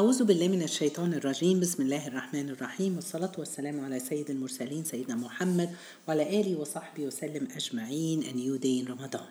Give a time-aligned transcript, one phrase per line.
[0.00, 5.14] أعوذ بالله من الشيطان الرجيم بسم الله الرحمن الرحيم والصلاة والسلام على سيد المرسلين سيدنا
[5.14, 5.74] محمد
[6.08, 9.26] وعلى آله وصحبه وسلم أجمعين a new day in Ramadan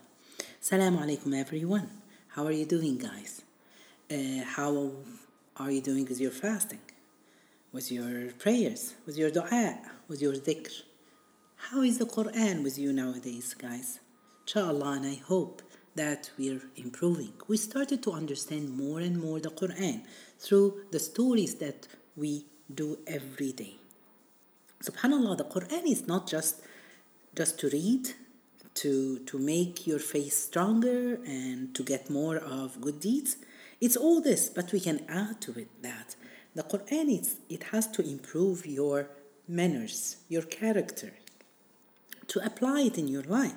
[0.61, 1.87] Assalamu alaikum everyone
[2.35, 3.43] How are you doing guys?
[4.11, 4.91] Uh, how
[5.55, 6.81] are you doing with your fasting?
[7.71, 8.93] With your prayers?
[9.05, 9.79] With your dua?
[10.09, 10.83] With your dhikr?
[11.55, 13.99] How is the Quran with you nowadays guys?
[14.45, 15.61] Inshallah and I hope
[15.95, 17.33] that we're improving.
[17.47, 20.01] We started to understand more and more the Quran
[20.39, 23.75] through the stories that we do every day.
[24.83, 26.61] Subhanallah, the Quran is not just
[27.35, 28.09] just to read,
[28.75, 33.37] to to make your faith stronger and to get more of good deeds.
[33.79, 36.15] It's all this, but we can add to it that
[36.55, 39.09] the Quran is it has to improve your
[39.47, 41.13] manners, your character,
[42.27, 43.55] to apply it in your life.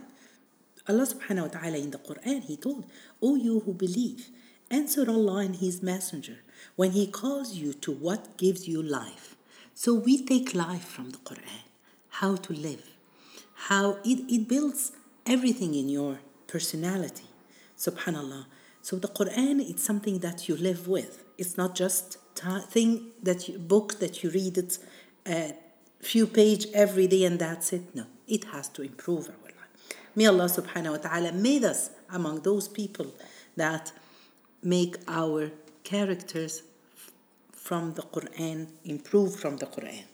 [0.88, 2.86] Allah subhanahu wa ta'ala in the Quran, He told,
[3.22, 4.30] O you who believe,
[4.70, 6.38] answer Allah and His Messenger
[6.76, 9.36] when He calls you to what gives you life.
[9.74, 11.64] So we take life from the Quran,
[12.08, 12.84] how to live,
[13.54, 14.92] how it, it builds
[15.26, 17.24] everything in your personality.
[17.78, 18.46] Subhanallah.
[18.82, 21.24] So the Quran it's something that you live with.
[21.38, 22.18] It's not just
[22.68, 24.78] thing that you, book that you read it
[25.26, 25.54] a
[26.00, 27.94] few page every day and that's it.
[27.94, 29.96] No, it has to improve our life.
[30.14, 33.14] May Allah subhanahu wa ta'ala made us among those people
[33.56, 33.92] that
[34.62, 35.50] make our
[35.84, 36.62] characters
[37.52, 40.04] from the Quran, improve from the Quran.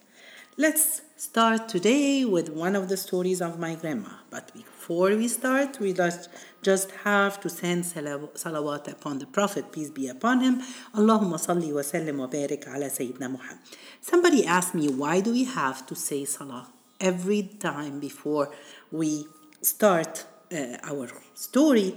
[0.58, 4.08] Let's start today with one of the stories of my grandma.
[4.31, 6.31] But before we start, we just,
[6.62, 10.62] just have to send salawat upon the Prophet, peace be upon him.
[10.95, 13.58] Allahumma salli wa sallim wa barik ala Sayyidina Muhammad.
[14.01, 16.69] Somebody asked me, why do we have to say salah
[17.01, 18.51] every time before
[18.91, 19.27] we
[19.61, 21.97] start uh, our story?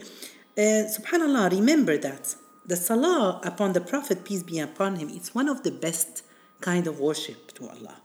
[0.57, 2.35] Uh, Subhanallah, remember that
[2.69, 6.23] the salah upon the Prophet, peace be upon him, it's one of the best
[6.61, 7.95] kind of worship to Allah.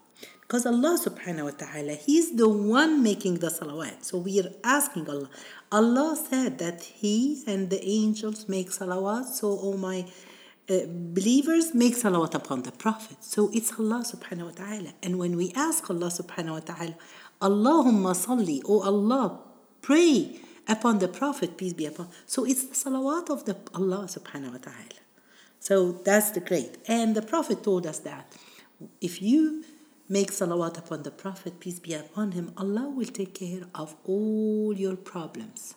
[0.40, 4.04] Because Allah subhanahu wa ta'ala, He's the one making the salawat.
[4.04, 5.30] So we are asking Allah.
[5.72, 9.24] Allah said that He and the angels make salawat.
[9.24, 10.06] So, oh my
[10.68, 13.24] uh, believers, make salawat upon the Prophet.
[13.24, 14.90] So it's Allah subhanahu wa ta'ala.
[15.02, 16.94] And when we ask Allah subhanahu wa ta'ala,
[17.40, 19.40] Allahumma salli, oh Allah,
[19.80, 22.08] pray upon the Prophet, peace be upon.
[22.26, 25.00] So it's the salawat of the Allah subhanahu wa ta'ala.
[25.60, 26.78] So that's the great.
[26.86, 28.32] And the Prophet told us that
[29.00, 29.64] if you
[30.08, 34.74] make salawat upon the Prophet, peace be upon him, Allah will take care of all
[34.76, 35.74] your problems.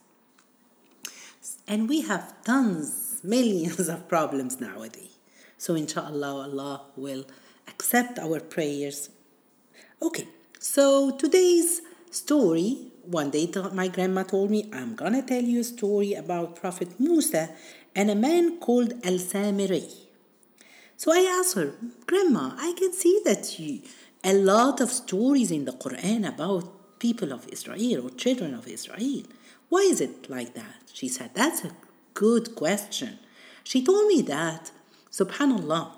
[1.67, 5.17] And we have tons, millions of problems nowadays.
[5.57, 7.25] So inshallah, Allah will
[7.67, 9.09] accept our prayers.
[10.01, 10.27] Okay,
[10.59, 11.81] so today's
[12.11, 16.99] story, one day my grandma told me, I'm gonna tell you a story about Prophet
[16.99, 17.49] Musa
[17.95, 20.07] and a man called Al Samiri.
[20.97, 21.73] So I asked her,
[22.05, 23.81] Grandma, I can see that you
[24.23, 29.23] a lot of stories in the Quran about people of Israel or children of Israel.
[29.69, 30.83] Why is it like that?
[30.93, 31.71] She said, That's a
[32.13, 33.19] good question.
[33.63, 34.71] She told me that,
[35.11, 35.91] subhanAllah,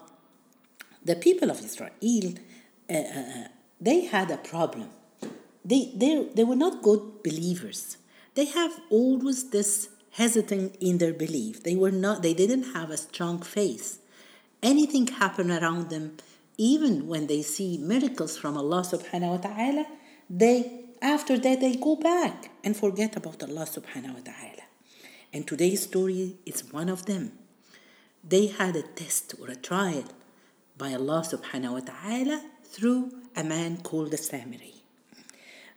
[1.04, 2.34] the people of Israel,
[2.90, 3.48] uh, uh,
[3.80, 4.90] they had a problem.
[5.64, 7.98] They, they, they were not good believers.
[8.36, 11.64] They have always this hesitant in their belief.
[11.64, 14.02] They were not, they didn't have a strong faith.
[14.64, 16.18] Anything happened around them,
[16.58, 19.86] even when they see miracles from Allah subhanahu wa ta'ala,
[20.30, 24.64] they after that they go back and forget about Allah subhanahu wa ta'ala.
[25.32, 27.32] And today's story is one of them.
[28.24, 30.04] They had a test or a trial
[30.78, 34.79] by Allah subhanahu wa ta'ala through a man called the.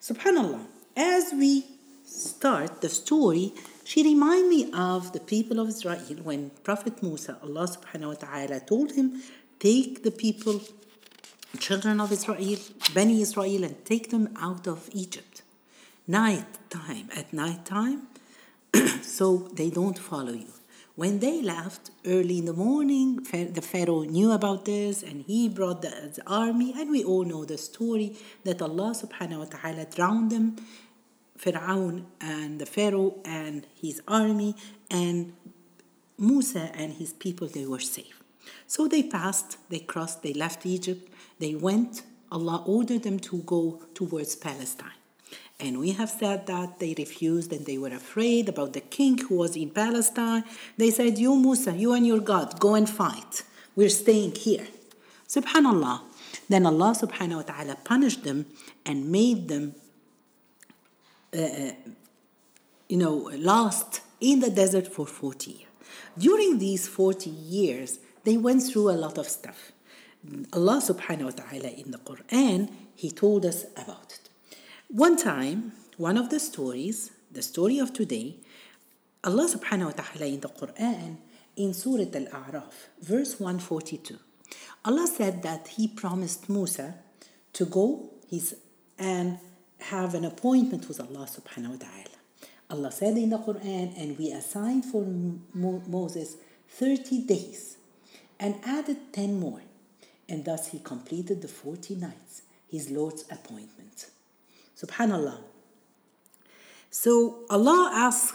[0.02, 1.64] Subhanallah, as we
[2.04, 3.54] start the story,
[3.84, 8.58] she reminded me of the people of Israel when Prophet Musa, Allah subhanahu wa ta'ala
[8.58, 9.22] told him
[9.60, 10.60] take the people,
[11.60, 12.58] children of Israel,
[12.92, 15.42] Bani Israel, and take them out of Egypt.
[16.08, 18.08] Night time, at night time,
[19.02, 20.52] so they don't follow you.
[20.94, 25.80] When they left early in the morning, the Pharaoh knew about this and he brought
[25.80, 30.56] the, army, and we all know the story that Allah subhanahu wa ta'ala drowned them,
[31.36, 34.54] Pharaoh and the Pharaoh and his army,
[34.91, 35.33] and
[36.18, 38.22] Musa and his people, they were safe.
[38.66, 41.09] So they passed, they crossed, they left Egypt,
[41.39, 42.03] they went.
[42.30, 45.02] Allah ordered them to go towards Palestine.
[45.62, 49.36] And we have said that they refused and they were afraid about the king who
[49.36, 50.42] was in Palestine.
[50.76, 53.44] They said, You, Musa, you and your God, go and fight.
[53.76, 54.66] We're staying here.
[55.28, 56.00] Subhanallah.
[56.48, 58.47] Then Allah subhanahu wa ta'ala punished them
[58.84, 59.76] and made them,
[61.32, 61.72] uh,
[62.88, 65.66] you know, lost in the desert for 40 years.
[66.18, 69.70] During these 40 years, they went through a lot of stuff.
[70.53, 74.22] Allah subhanahu wa ta'ala in the Quran, He told us about it.
[74.92, 78.36] One time, one of the stories, the story of today,
[79.24, 81.16] Allah subhanahu wa ta'ala in the Quran,
[81.56, 84.18] in Surah Al A'raf, verse 142,
[84.84, 86.97] Allah said that He promised Musa
[87.54, 88.54] to go his,
[88.98, 89.39] and
[89.80, 92.18] have an appointment with Allah subhanahu wa ta'ala.
[92.68, 95.06] Allah said in the Quran, and we assigned for
[95.54, 96.36] Mo- Moses
[96.68, 97.78] 30 days
[98.39, 99.62] and added 10 more.
[100.28, 104.10] And thus he completed the 40 nights, his Lord's appointment.
[104.84, 105.38] Subhanallah.
[106.90, 108.34] So Allah asked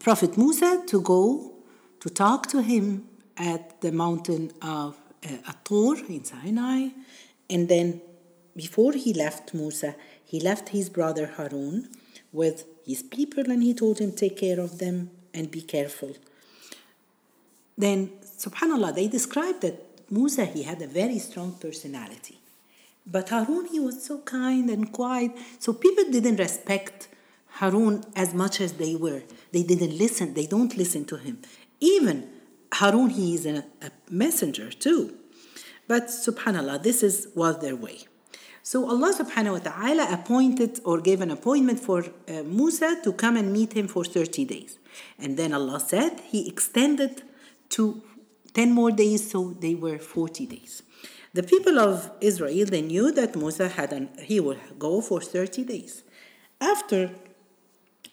[0.00, 1.52] Prophet Musa to go
[2.00, 6.88] to talk to him at the mountain of uh, At-Tur in Sinai.
[7.48, 8.02] And then
[8.56, 9.94] before he left Musa,
[10.24, 11.88] he left his brother Harun
[12.32, 16.14] with his people and he told him, Take care of them and be careful.
[17.76, 19.80] Then, subhanAllah, they described that
[20.10, 22.38] Musa, he had a very strong personality.
[23.06, 25.32] But Harun, he was so kind and quiet.
[25.58, 27.08] So people didn't respect
[27.58, 29.22] Harun as much as they were.
[29.52, 30.34] They didn't listen.
[30.34, 31.38] They don't listen to him.
[31.80, 32.28] Even
[32.72, 35.14] Harun, he is a, a messenger too.
[35.86, 38.06] But subhanAllah, this is was their way.
[38.62, 43.36] So Allah subhanahu wa ta'ala appointed or gave an appointment for uh, Musa to come
[43.36, 44.78] and meet him for 30 days.
[45.18, 47.22] And then Allah said He extended
[47.70, 48.02] to
[48.54, 50.82] 10 more days, so they were 40 days.
[51.34, 55.64] The people of Israel, they knew that Musa had an, he would go for 30
[55.64, 56.04] days.
[56.60, 57.10] After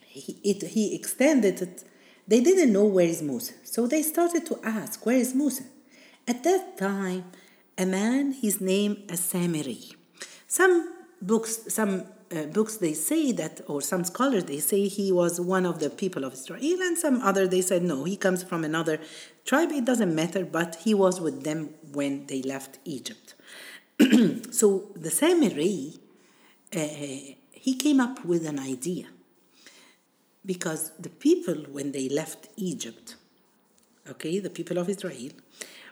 [0.06, 1.84] he, it, he extended it,
[2.26, 3.54] they didn't know where is Musa.
[3.62, 5.62] So they started to ask, where is Musa?
[6.26, 7.24] At that time,
[7.78, 9.94] a man, his name is Samiri.
[10.48, 12.04] Some books, some
[12.34, 15.90] uh, books they say that, or some scholars they say he was one of the
[15.90, 18.98] people of Israel, and some other they said no, he comes from another
[19.44, 19.72] tribe.
[19.72, 23.34] It doesn't matter, but he was with them when they left Egypt.
[24.50, 25.98] so the Samiri,
[26.74, 29.06] uh, he came up with an idea
[30.44, 33.16] because the people when they left Egypt,
[34.08, 35.32] okay, the people of Israel,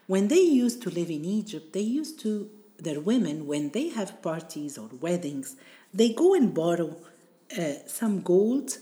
[0.07, 4.23] when they used to live in Egypt, they used to their women, when they have
[4.23, 5.57] parties or weddings,
[5.93, 6.97] they go and borrow
[7.59, 8.79] uh, some gold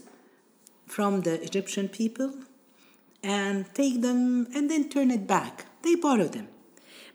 [0.86, 2.32] from the Egyptian people
[3.22, 5.66] and take them and then turn it back.
[5.82, 6.48] They borrow them.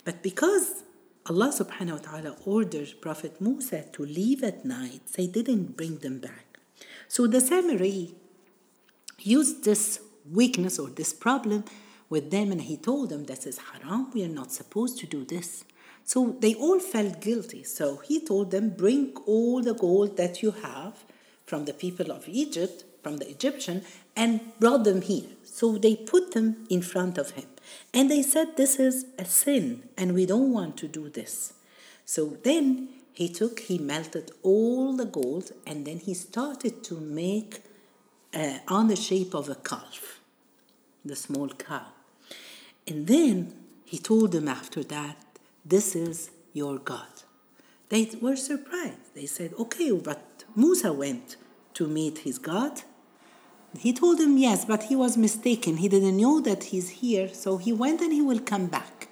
[0.03, 0.83] But because
[1.25, 6.19] Allah subhanahu wa ta'ala ordered Prophet Musa to leave at night, they didn't bring them
[6.19, 6.59] back.
[7.07, 8.13] So the Samiri
[9.19, 11.63] used this weakness or this problem
[12.09, 15.23] with them and he told them this is haram, we are not supposed to do
[15.23, 15.63] this.
[16.03, 17.63] So they all felt guilty.
[17.63, 21.05] So he told them, Bring all the gold that you have
[21.45, 23.83] from the people of Egypt, from the Egyptian,
[24.15, 25.29] and brought them here.
[25.43, 27.45] So they put them in front of him.
[27.93, 31.53] And they said, This is a sin, and we don't want to do this.
[32.05, 37.61] So then he took, he melted all the gold, and then he started to make
[38.33, 40.19] uh, on the shape of a calf,
[41.05, 41.85] the small cow.
[42.87, 43.53] And then
[43.85, 45.17] he told them after that,
[45.63, 47.07] this is your God.
[47.89, 49.13] They were surprised.
[49.13, 51.35] They said, Okay, but Musa went
[51.75, 52.81] to meet his God.
[53.77, 55.77] He told him yes, but he was mistaken.
[55.77, 59.07] He didn't know that he's here, so he went and he will come back.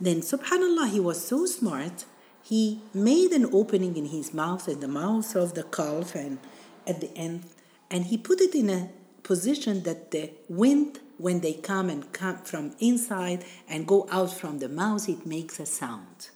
[0.00, 2.04] Then, subhanAllah, he was so smart.
[2.42, 6.38] He made an opening in his mouth, at the mouth of the calf, and
[6.86, 7.44] at the end,
[7.90, 8.90] and he put it in a
[9.22, 14.58] position that the wind when they come and come from inside and go out from
[14.58, 16.30] the mouth, it makes a sound.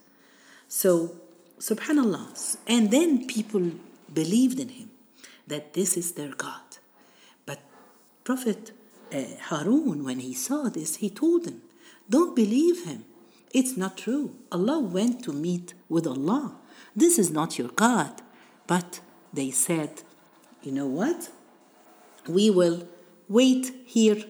[0.69, 1.17] So,
[1.59, 2.59] subhanAllah.
[2.67, 3.73] And then people
[4.13, 4.91] believed in him
[5.47, 6.68] that this is their God.
[8.29, 8.73] Prophet
[9.11, 11.63] uh, Harun, when he saw this, he told them,
[12.11, 13.07] Don't believe him.
[13.55, 14.37] It's not true.
[14.53, 16.55] Allah went to meet with Allah.
[16.95, 18.21] This is not your God.
[18.67, 19.01] But
[19.33, 20.03] they said,
[20.63, 21.31] You know what?
[22.29, 22.87] We will
[23.31, 24.23] wait here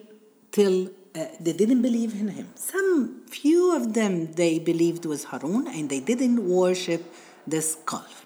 [0.52, 2.50] till uh, they didn't believe in him.
[2.54, 7.02] Some few of them they believed was Harun and they didn't worship
[7.48, 8.24] this calf.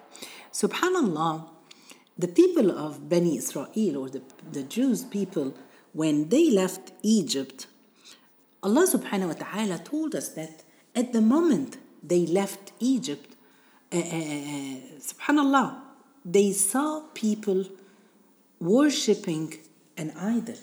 [0.53, 1.49] Subhanallah,
[2.19, 5.55] the people of Bani Israel or the, the Jews people,
[5.93, 7.67] when they left Egypt,
[8.63, 10.63] Allah subhanahu wa ta'ala told us that
[10.95, 13.35] at the moment they left Egypt,
[13.93, 15.77] uh, uh, uh subhanallah,
[16.25, 17.65] they saw people
[18.61, 19.59] worshipping
[19.97, 20.61] an idol.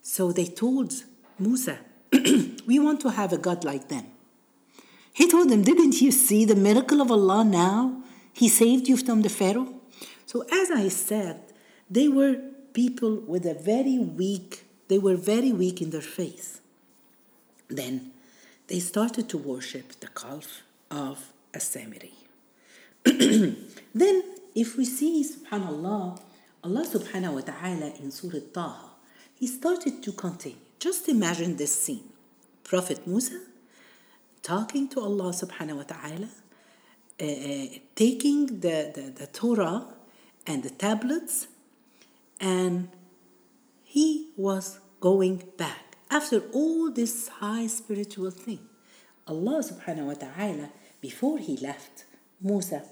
[0.00, 0.94] So they told
[1.38, 1.78] Musa,
[2.66, 4.06] We want to have a God like them.
[5.12, 8.02] He told them, Didn't you see the miracle of Allah now?
[8.32, 9.77] He saved you from the Pharaoh.
[10.28, 11.40] So, as I said,
[11.90, 12.36] they were
[12.74, 16.60] people with a very weak, they were very weak in their faith.
[17.68, 18.12] Then
[18.66, 22.12] they started to worship the calf of As-Samiri.
[23.94, 24.22] then,
[24.54, 26.20] if we see, subhanAllah,
[26.62, 28.90] Allah subhanahu wa ta'ala in Surah Taha,
[29.34, 30.58] He started to continue.
[30.78, 32.04] Just imagine this scene.
[32.64, 33.40] Prophet Musa
[34.42, 36.28] talking to Allah subhanahu wa ta'ala,
[37.18, 39.86] uh, uh, taking the, the, the Torah
[40.48, 41.46] and the tablets,
[42.40, 42.88] and
[43.84, 45.96] he was going back.
[46.10, 48.60] After all this high spiritual thing,
[49.26, 50.70] Allah subhanahu wa ta'ala,
[51.02, 52.06] before he left
[52.40, 52.82] Musa,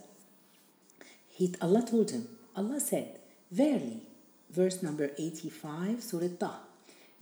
[1.28, 3.20] he, Allah told him, Allah said,
[3.50, 4.02] Verily,
[4.50, 6.60] verse number 85, Surah Taha,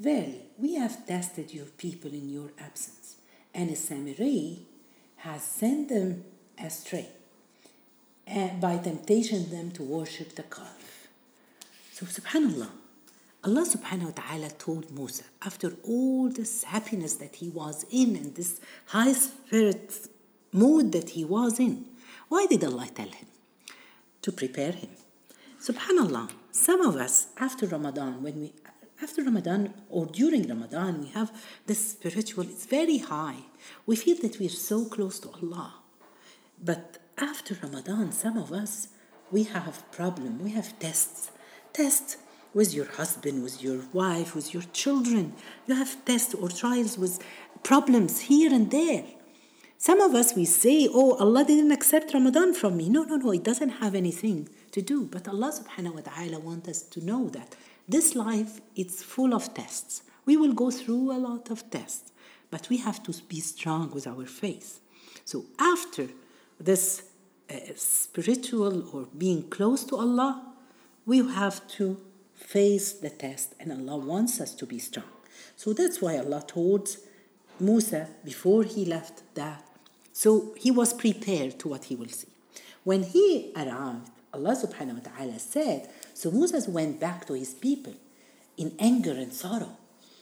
[0.00, 3.16] Verily, we have tested your people in your absence,
[3.54, 4.62] and Samiri
[5.18, 6.24] has sent them
[6.58, 7.08] astray
[8.26, 11.08] and by temptation them to worship the calf.
[11.92, 12.70] So subhanallah,
[13.44, 18.34] Allah subhanahu wa ta'ala told Musa, after all this happiness that he was in and
[18.34, 20.08] this high spirit
[20.52, 21.84] mood that he was in,
[22.28, 23.26] why did Allah tell him?
[24.22, 24.90] To prepare him.
[25.60, 28.52] Subhanallah, some of us after Ramadan, when we
[29.02, 31.30] after Ramadan or during Ramadan, we have
[31.66, 33.36] this spiritual, it's very high.
[33.86, 35.74] We feel that we're so close to Allah.
[36.62, 38.88] But after Ramadan, some of us,
[39.30, 41.30] we have problem, we have tests.
[41.72, 42.16] Tests
[42.52, 45.34] with your husband, with your wife, with your children.
[45.66, 47.22] You have tests or trials with
[47.62, 49.04] problems here and there.
[49.76, 52.88] Some of us, we say, oh, Allah didn't accept Ramadan from me.
[52.88, 55.04] No, no, no, it doesn't have anything to do.
[55.04, 57.54] But Allah subhanahu wa ta'ala wants us to know that
[57.88, 60.02] this life, it's full of tests.
[60.24, 62.12] We will go through a lot of tests,
[62.50, 64.80] but we have to be strong with our faith.
[65.24, 66.08] So after
[66.64, 67.02] this
[67.50, 70.42] uh, spiritual or being close to Allah,
[71.04, 72.00] we have to
[72.34, 75.06] face the test, and Allah wants us to be strong.
[75.56, 76.96] So that's why Allah told
[77.60, 79.64] Musa before he left that.
[80.12, 82.28] So he was prepared to what he will see.
[82.82, 87.94] When he arrived, Allah subhanahu wa ta'ala said, So Moses went back to his people
[88.56, 89.76] in anger and sorrow.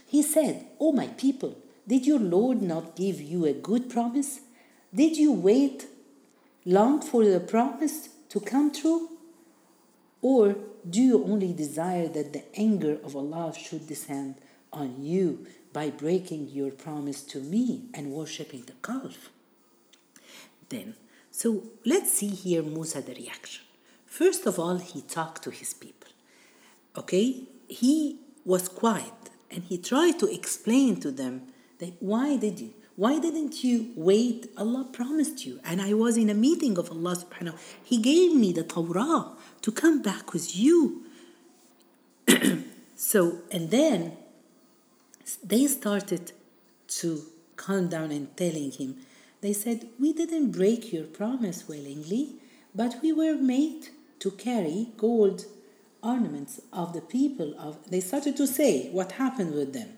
[0.07, 1.57] He said, Oh my people,
[1.87, 4.41] did your Lord not give you a good promise?
[4.95, 5.87] Did you wait
[6.65, 9.11] long for the promise to come true?
[10.21, 10.57] Or
[10.89, 14.37] do you only desire that the anger of Allah should descend
[14.73, 19.31] on you by breaking your promise to me and worshipping the calf?
[20.69, 20.95] Then,
[21.31, 23.65] so let's see here Musa the reaction.
[24.07, 26.11] First of all, he talked to his people.
[26.97, 27.45] Okay?
[27.69, 29.13] He was quiet
[29.51, 31.43] and he tried to explain to them
[31.79, 32.75] that why did you?
[32.97, 34.51] Why didn't you wait?
[34.57, 35.61] Allah promised you.
[35.65, 37.59] And I was in a meeting of Allah subhanahu.
[37.83, 39.33] He gave me the Torah
[39.63, 41.07] to come back with you.
[42.97, 44.17] so, and then
[45.43, 46.33] they started
[46.89, 47.23] to
[47.57, 48.97] calm down and telling him,
[49.41, 52.37] they said, We didn't break your promise willingly,
[52.75, 53.89] but we were made
[54.21, 55.47] to carry gold
[56.03, 59.89] ornaments of the people of they started to say what happened with them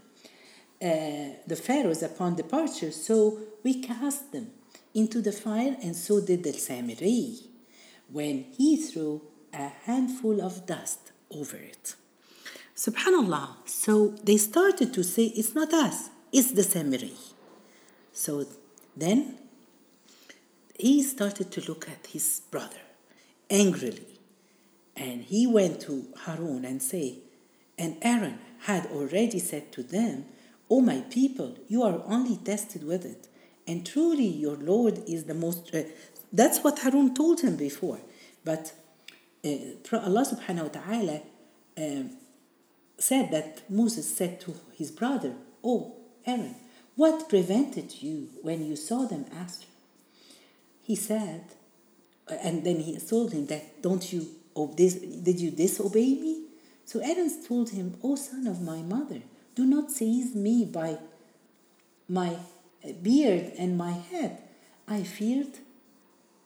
[0.84, 4.50] Uh, the pharaohs upon departure so we cast them
[4.92, 7.40] into the fire and so did the samiri
[8.12, 9.22] when he threw
[9.54, 11.94] a handful of dust over it.
[12.76, 13.48] Subhanallah.
[13.64, 17.16] So they started to say it's not us it's the samiri.
[18.12, 18.44] So
[18.96, 19.38] then
[20.76, 22.82] he started to look at his brother
[23.48, 24.18] angrily
[24.96, 27.20] and he went to Harun and say,
[27.78, 30.24] and Aaron had already said to them,
[30.74, 33.28] O my people, you are only tested with it,
[33.64, 35.72] and truly your Lord is the most.
[35.72, 35.84] Uh,
[36.32, 38.00] that's what Harun told him before.
[38.44, 38.72] But
[39.44, 41.20] uh, Allah subhanahu wa ta'ala
[41.78, 42.08] uh,
[42.98, 45.94] said that Moses said to his brother, Oh,
[46.26, 46.56] Aaron,
[46.96, 49.66] what prevented you when you saw them after?
[50.82, 51.44] He said,
[52.28, 54.26] uh, and then he told him that, Don't you
[54.74, 56.46] did you disobey me?
[56.84, 59.22] So Aaron told him, O son of my mother,
[59.54, 60.98] do not seize me by
[62.08, 62.36] my
[62.84, 64.38] uh, beard and my head.
[64.86, 65.58] I feared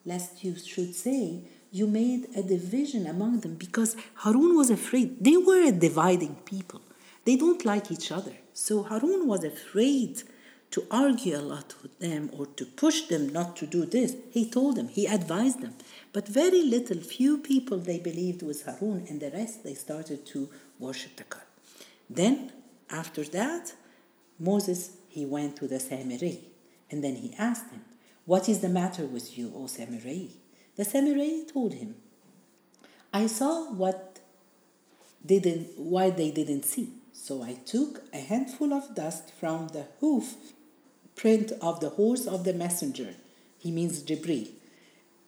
[0.04, 5.22] lest you should say, you made a division among them because Harun was afraid.
[5.22, 6.80] They were a dividing people.
[7.24, 8.32] They don't like each other.
[8.54, 10.22] So Harun was afraid
[10.70, 14.16] to argue a lot with them or to push them not to do this.
[14.30, 15.74] He told them, he advised them.
[16.12, 20.48] But very little, few people they believed was Harun, and the rest they started to
[20.78, 21.42] worship the God.
[22.08, 22.52] Then,
[22.90, 23.72] after that,
[24.38, 26.40] Moses he went to the Samiri,
[26.90, 27.84] and then he asked him,
[28.24, 30.30] What is the matter with you, O Samiri?
[30.76, 31.96] The Samiri told him,
[33.12, 34.20] I saw what
[35.24, 36.92] didn't why they didn't see.
[37.12, 40.36] So I took a handful of dust from the hoof
[41.16, 43.14] print of the horse of the messenger.
[43.58, 44.48] He means Jibril.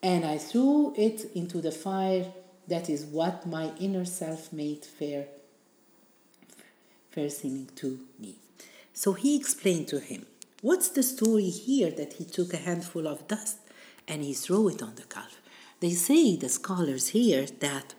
[0.01, 2.31] And I threw it into the fire.
[2.67, 5.27] That is what my inner self made fair,
[7.29, 8.35] seeming to me.
[8.93, 10.25] So he explained to him,
[10.61, 13.57] What's the story here that he took a handful of dust
[14.07, 15.41] and he threw it on the calf?
[15.79, 17.95] They say, the scholars here, that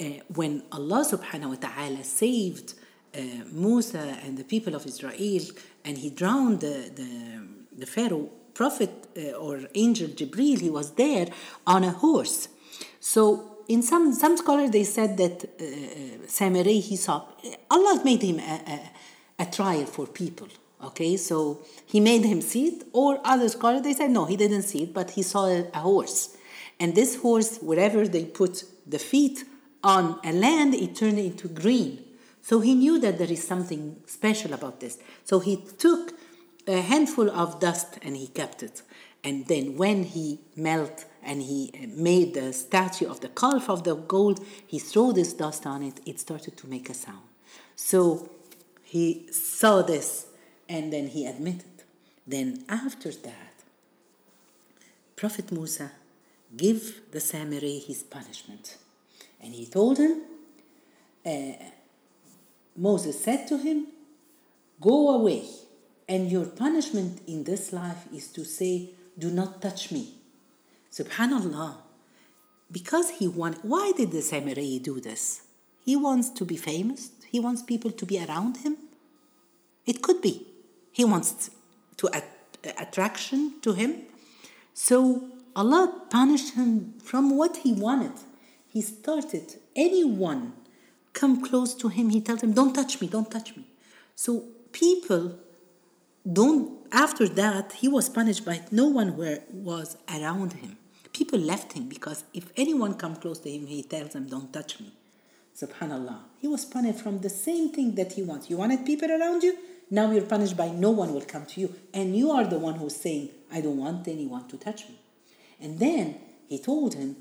[0.00, 0.04] uh,
[0.34, 2.74] when Allah subhanahu wa ta'ala saved
[3.14, 3.20] uh,
[3.52, 5.44] Musa and the people of Israel
[5.84, 7.46] and he drowned the, the,
[7.78, 11.28] the Pharaoh, prophet uh, or angel Jibril, he was there
[11.66, 12.48] on a horse.
[12.98, 17.26] So in some, some scholars, they said that uh, uh he saw,
[17.70, 20.48] Allah made him a, a, a trial for people.
[20.82, 24.62] Okay, so he made him see it, or other scholars they said no, he didn't
[24.62, 26.36] see it, but he saw a, a horse,
[26.80, 29.44] and this horse, wherever they put the feet
[29.84, 32.04] on a land, it turned into green.
[32.42, 34.98] So he knew that there is something special about this.
[35.24, 36.12] So he took
[36.66, 38.82] a handful of dust and he kept it.
[39.24, 43.94] And then when he melt and he made the statue of the calf of the
[43.94, 46.00] gold, he threw this dust on it.
[46.04, 47.22] It started to make a sound.
[47.76, 48.28] So
[48.82, 50.26] he saw this
[50.68, 51.84] and then he admitted.
[52.26, 53.54] Then after that,
[55.16, 55.92] Prophet Musa
[56.56, 58.76] give the Samiri his punishment.
[59.40, 60.22] And he told him,
[61.24, 61.52] uh,
[62.76, 63.86] Moses said to him,
[64.80, 65.44] Go away,
[66.08, 70.14] and your punishment in this life is to say, Do not touch me.
[70.90, 71.76] Subhanallah.
[72.70, 75.42] Because he wanted, why did the Samiri do this?
[75.84, 78.76] He wants to be famous, he wants people to be around him.
[79.84, 80.46] It could be.
[80.92, 81.50] He wants
[81.96, 84.02] to att- attraction to him.
[84.74, 88.12] So Allah punished him from what he wanted.
[88.68, 90.54] He started anyone
[91.12, 93.64] come close to him, he tells them, Don't touch me, don't touch me.
[94.14, 95.38] So people
[96.30, 100.76] don't after that he was punished by no one were was around him.
[101.12, 104.80] People left him because if anyone come close to him, he tells them, Don't touch
[104.80, 104.92] me.
[105.56, 106.20] Subhanallah.
[106.40, 108.48] He was punished from the same thing that he wants.
[108.48, 109.58] You wanted people around you?
[109.90, 111.74] Now you're punished by no one will come to you.
[111.92, 114.98] And you are the one who's saying, I don't want anyone to touch me.
[115.60, 116.16] And then
[116.48, 117.16] he told him,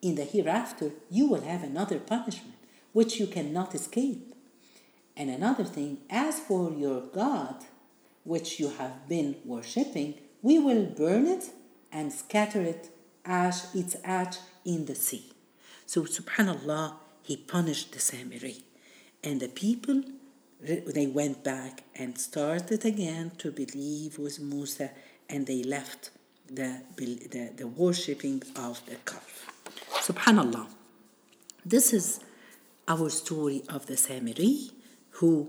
[0.00, 2.56] In the hereafter, you will have another punishment,
[2.92, 4.34] which you cannot escape.
[5.16, 7.56] And another thing, as for your God,
[8.24, 11.50] which you have been worshipping, we will burn it
[11.92, 12.90] and scatter it,
[13.24, 15.30] ash, its ash, in the sea.
[15.86, 18.62] So, subhanAllah, he punished the Samiri.
[19.22, 20.02] And the people,
[20.60, 24.90] they went back and started again to believe with Musa,
[25.28, 26.10] and they left
[26.50, 29.50] the, the, the worshipping of the calf.
[29.90, 30.66] Subhanallah.
[31.64, 32.20] This is
[32.86, 34.70] our story of the Samiri
[35.10, 35.48] who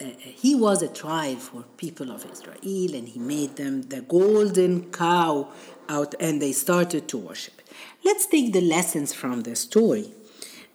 [0.00, 4.90] uh, he was a trial for people of Israel and he made them the golden
[4.92, 5.48] cow
[5.88, 7.60] out and they started to worship.
[8.04, 10.12] Let's take the lessons from the story.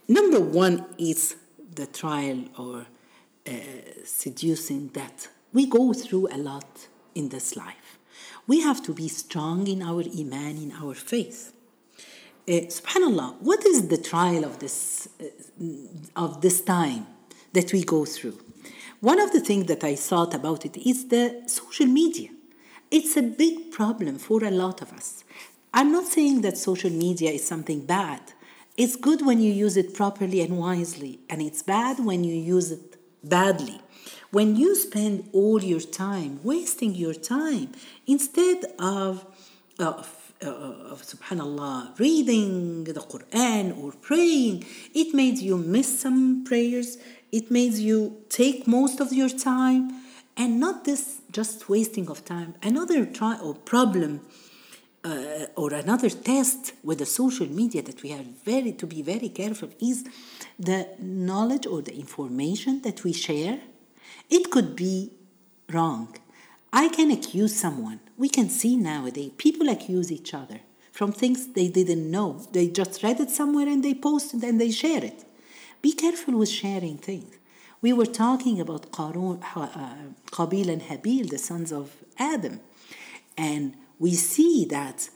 [0.07, 1.35] Number one is
[1.73, 2.85] the trial or
[3.47, 3.51] uh,
[4.03, 7.97] seducing that we go through a lot in this life.
[8.45, 11.53] We have to be strong in our iman, in our faith.
[12.45, 15.25] Uh, Subhanallah, what is the trial of this uh,
[16.15, 17.07] of this time
[17.53, 18.37] that we go through?
[19.03, 22.29] One of the things that I thought about it is the social media.
[22.89, 25.25] It's a big problem for a lot of us.
[25.73, 28.21] I'm not saying that social media is something bad.
[28.77, 32.71] It's good when you use it properly and wisely, and it's bad when you use
[32.71, 33.81] it badly.
[34.31, 37.73] When you spend all your time wasting your time
[38.07, 39.25] instead of,
[39.79, 44.63] of, of subhanallah reading the Quran or praying,
[44.93, 46.97] it makes you miss some prayers
[47.33, 49.91] it makes you take most of your time
[50.37, 52.53] and not this just wasting of time.
[52.61, 54.21] Another try or problem
[55.03, 59.29] uh, or another test with the social media that we have very to be very
[59.29, 60.05] careful is
[60.59, 63.59] the knowledge or the information that we share.
[64.29, 65.11] It could be
[65.71, 66.15] wrong.
[66.71, 67.99] I can accuse someone.
[68.15, 70.59] We can see nowadays people accuse each other
[70.91, 72.45] from things they didn't know.
[72.51, 75.25] They just read it somewhere and they post it and they share it.
[75.83, 77.35] Be careful with sharing things.
[77.81, 82.61] We were talking about Qarun, uh, Qabil and Habil, the sons of Adam.
[83.37, 85.09] And we see that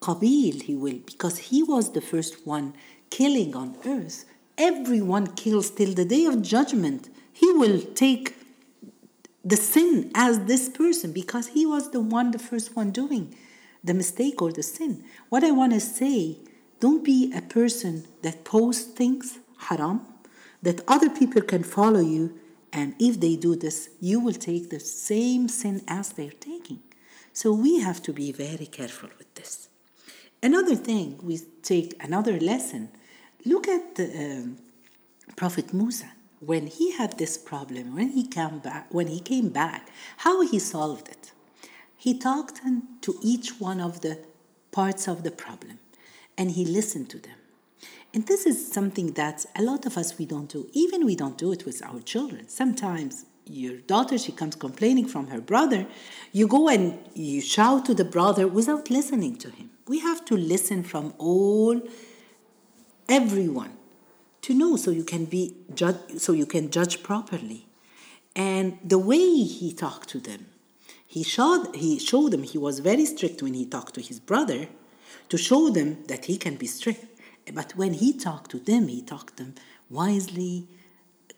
[0.00, 2.74] Qabil, he will, because he was the first one
[3.10, 4.24] killing on earth,
[4.56, 7.08] everyone kills till the day of judgment.
[7.32, 8.36] He will take
[9.44, 13.34] the sin as this person because he was the one, the first one doing
[13.82, 15.02] the mistake or the sin.
[15.28, 16.38] What I want to say,
[16.78, 20.00] don't be a person that posts things haram,
[20.62, 22.38] that other people can follow you
[22.74, 26.80] And if they do this, you will take the same sin as they're taking.
[27.32, 29.68] So we have to be very careful with this.
[30.42, 32.90] Another thing, we take another lesson.
[33.46, 34.58] Look at the um,
[35.36, 39.88] Prophet Musa when he had this problem, when he came back, when he came back,
[40.18, 41.32] how he solved it.
[41.96, 42.60] He talked
[43.02, 44.18] to each one of the
[44.72, 45.78] parts of the problem,
[46.36, 47.38] and he listened to them.
[48.14, 50.70] And this is something that a lot of us we don't do.
[50.72, 52.48] Even we don't do it with our children.
[52.48, 55.86] Sometimes your daughter she comes complaining from her brother,
[56.32, 59.70] you go and you shout to the brother without listening to him.
[59.88, 61.82] We have to listen from all
[63.08, 63.76] everyone
[64.42, 67.66] to know so you can be judge so you can judge properly
[68.34, 70.46] and the way he talked to them
[71.06, 74.68] he showed he showed them he was very strict when he talked to his brother
[75.28, 77.13] to show them that he can be strict
[77.53, 79.53] but when he talked to them he talked them
[79.89, 80.67] wisely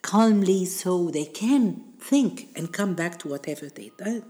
[0.02, 4.24] calmly so they can think and come back to whatever they did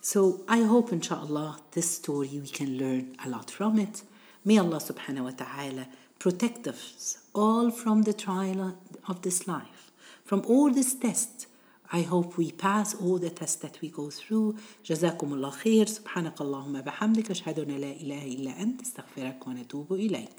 [0.00, 4.02] so i hope inshallah this story we can learn a lot from it
[4.44, 5.86] may allah subhanahu wa ta'ala
[6.18, 9.90] protect us all from the trial of this life,
[10.24, 11.46] from all this test.
[11.92, 14.56] I hope we pass all the tests that we go through.
[14.84, 20.37] جزاكم الله خير سبحانك اللهم بحمدك أشهد أن لا إله إلا أنت استغفرك ونتوب إليك